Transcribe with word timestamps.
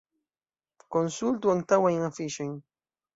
Konsultu 0.95 1.51
antaŭajn 1.53 2.01
afiŝojn. 2.09 2.57